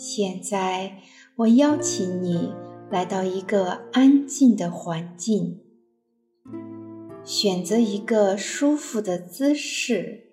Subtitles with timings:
[0.00, 1.02] 现在，
[1.36, 2.54] 我邀请你
[2.90, 5.60] 来到一个安静的环境，
[7.22, 10.30] 选择一个舒服的姿势，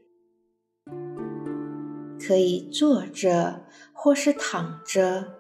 [2.18, 5.34] 可以坐着或是躺着，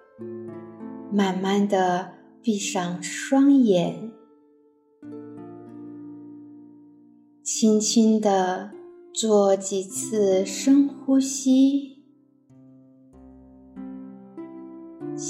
[1.09, 4.11] 慢慢的闭上双眼，
[7.41, 8.71] 轻轻的
[9.13, 11.96] 做几次深呼吸。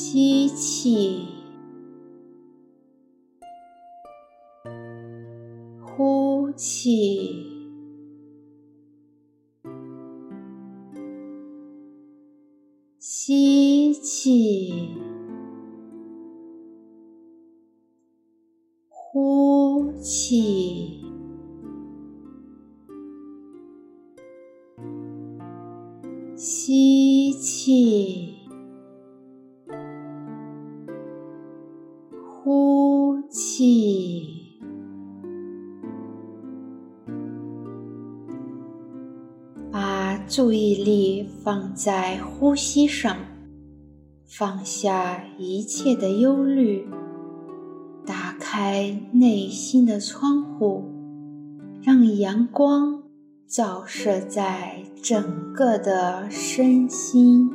[0.10, 1.28] 吸气，
[5.82, 7.46] 呼气，
[12.98, 14.96] 吸气，
[18.88, 21.04] 呼气，
[26.38, 28.37] 吸气。
[40.38, 43.18] 注意力放在呼吸上，
[44.28, 46.88] 放下一切的忧虑，
[48.06, 50.84] 打开内心的窗户，
[51.82, 53.02] 让阳光
[53.48, 57.52] 照射在整个的身心。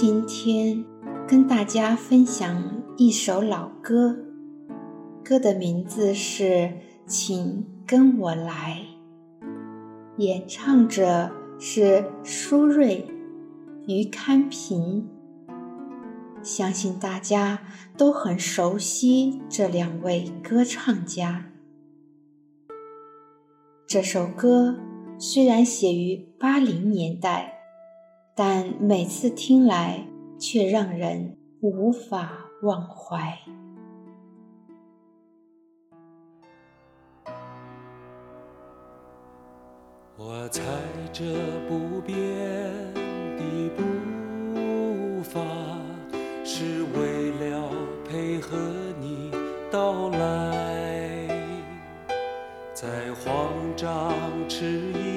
[0.00, 0.84] 今天
[1.26, 4.16] 跟大家分享一首老歌，
[5.24, 6.44] 歌的名字是
[7.04, 8.80] 《请跟我来》，
[10.18, 13.08] 演唱者是舒瑞、
[13.88, 15.08] 于堪平。
[16.44, 17.58] 相信大家
[17.96, 21.46] 都很熟悉这两位歌唱家。
[23.84, 24.76] 这首歌
[25.18, 27.57] 虽然写于八零年代。
[28.40, 30.06] 但每次听来，
[30.38, 32.30] 却让人无法
[32.62, 33.36] 忘怀。
[40.16, 40.62] 我踩
[41.12, 41.24] 着
[41.68, 42.16] 不变
[42.94, 43.42] 的
[43.76, 45.40] 步伐，
[46.44, 47.68] 是为了
[48.08, 48.56] 配合
[49.00, 49.32] 你
[49.68, 51.26] 到来，
[52.72, 54.14] 在慌张
[54.48, 55.07] 迟疑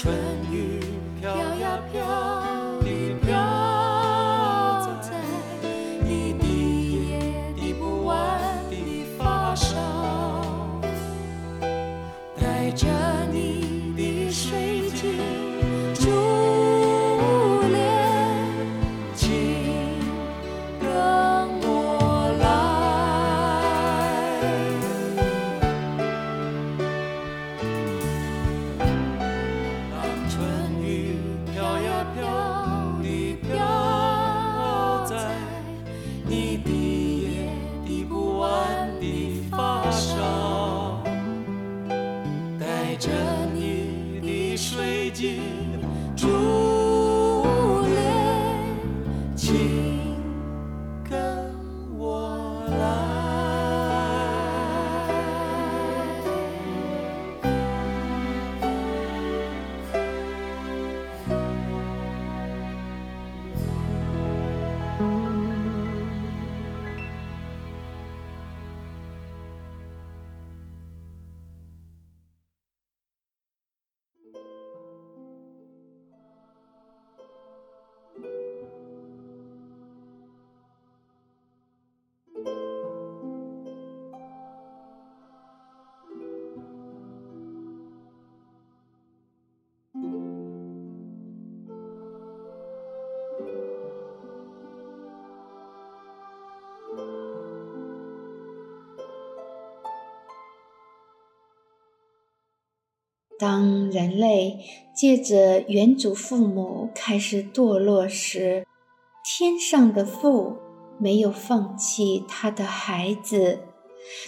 [0.00, 0.14] 穿
[0.52, 0.57] 越
[103.38, 104.58] 当人类
[104.92, 108.66] 借着远祖父母开始堕落时，
[109.24, 110.56] 天上的父
[110.98, 113.60] 没有放弃他的孩子，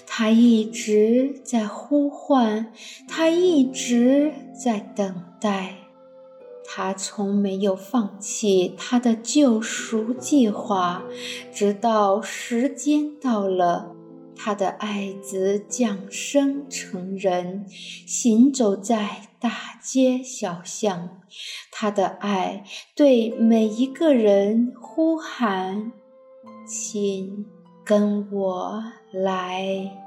[0.07, 2.73] 他一直在呼唤，
[3.09, 5.75] 他一直在等待，
[6.65, 11.03] 他从没有放弃他的救赎计划，
[11.53, 13.97] 直到时间到了。
[14.43, 19.51] 他的爱子降生成人，行走在大
[19.83, 21.21] 街小巷。
[21.71, 22.65] 他的爱
[22.97, 25.93] 对每一个人呼喊
[26.67, 27.45] ：“请
[27.85, 28.83] 跟我
[29.13, 29.99] 来。”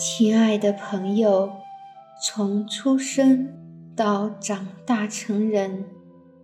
[0.00, 1.50] 亲爱的朋友，
[2.22, 3.48] 从出生
[3.96, 5.86] 到长大成人，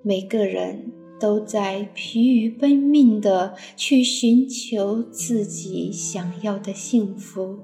[0.02, 7.60] 每个人都在疲于奔命地去寻求自己想要的幸福。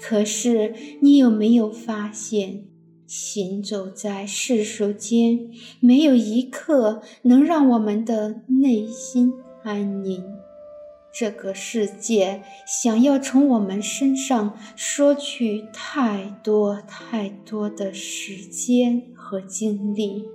[0.00, 2.66] 可是，你有没有发现，
[3.04, 9.32] 行走在世俗间，没有一刻能让我们的内心
[9.64, 10.37] 安宁？
[11.18, 20.28] 这个世界想要从我们身上索取太多太多的时间和精力，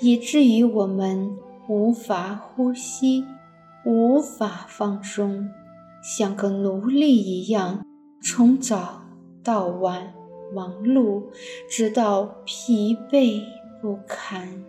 [0.00, 1.36] 以至于我们
[1.68, 3.26] 无法呼吸，
[3.84, 5.50] 无法放松，
[6.02, 7.84] 像个奴隶一样，
[8.22, 9.02] 从早
[9.44, 10.14] 到晚
[10.54, 11.24] 忙碌，
[11.68, 13.42] 直到疲惫
[13.82, 14.64] 不堪。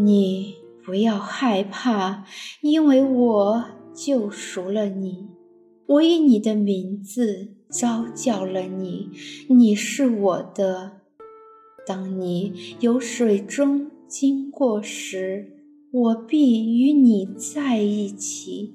[0.00, 2.24] 你不要害怕，
[2.60, 5.26] 因为我救赎了你，
[5.86, 9.10] 我以你的名字召叫了你，
[9.48, 11.00] 你是我的。
[11.84, 18.74] 当你由水中经过时，我必与你在一起；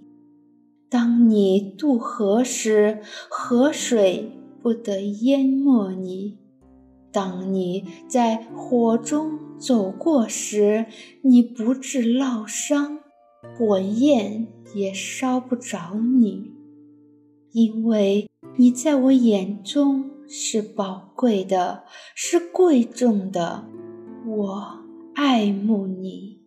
[0.89, 2.99] 当你渡河时，
[3.29, 4.29] 河水
[4.61, 6.37] 不得淹没你；
[7.13, 10.87] 当你在火中走过时，
[11.21, 12.99] 你不致烙伤，
[13.57, 16.51] 火焰也烧不着你，
[17.53, 23.69] 因为你在我眼中是宝贵的，是贵重的，
[24.27, 24.79] 我
[25.15, 26.42] 爱慕你。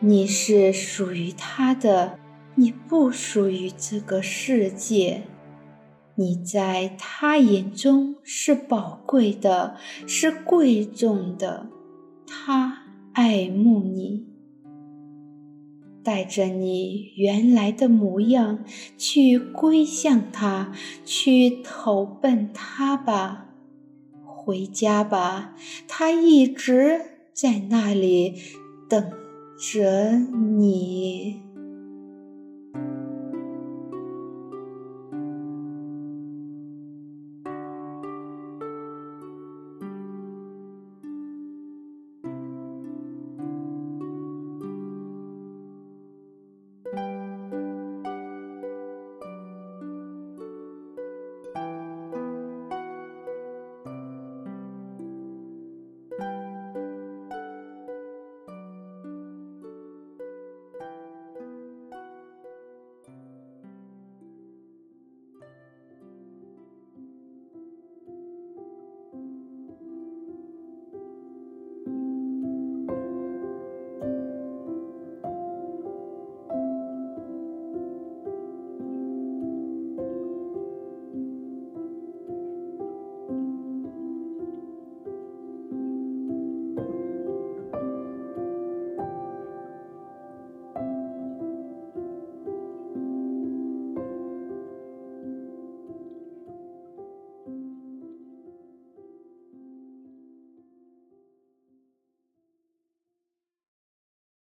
[0.00, 2.18] 你是属于他的，
[2.56, 5.22] 你不属于这个世界。
[6.16, 11.68] 你在他眼中是宝贵的，是贵重的，
[12.26, 14.26] 他爱慕你。
[16.04, 18.62] 带着你原来的模样
[18.98, 20.72] 去归向他，
[21.04, 23.46] 去投奔他吧，
[24.22, 25.56] 回家吧，
[25.88, 27.00] 他一直
[27.32, 28.34] 在那里
[28.88, 29.10] 等
[29.56, 31.43] 着你。